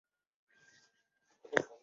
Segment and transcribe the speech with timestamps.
[1.43, 1.77] 统制陈宧。